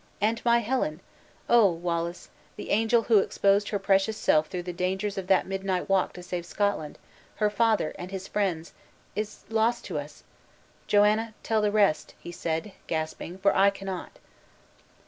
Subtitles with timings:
[0.19, 0.99] And my Helen!
[1.47, 5.87] Oh, Wallace, the angel who exposed her precious self through the dangers of that midnight
[5.87, 6.97] walk to save Scotland,
[7.35, 8.73] her father, and his friends,
[9.15, 10.23] is lost to us!
[10.87, 14.17] Joanna, tell the rest," said he, gasping, "for I cannot."